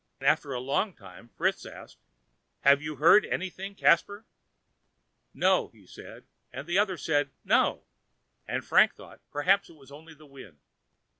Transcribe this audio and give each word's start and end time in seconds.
After 0.21 0.51
a 0.51 0.59
long 0.59 0.95
time 0.95 1.29
Fritz 1.29 1.63
asked: 1.63 1.99
"Have 2.61 2.81
you 2.81 2.95
heard 2.95 3.23
nothing, 3.29 3.75
Caspar?" 3.75 4.25
"No," 5.31 5.71
said 5.85 6.23
he, 6.23 6.29
and 6.57 6.65
the 6.65 6.79
others 6.79 7.01
also 7.07 7.11
said 7.25 7.29
"no"; 7.45 7.85
and 8.47 8.65
Frank 8.65 8.95
thought, 8.95 9.19
perhaps, 9.29 9.69
it 9.69 9.75
was 9.75 9.91
only 9.91 10.15
the 10.15 10.25
wind. 10.25 10.57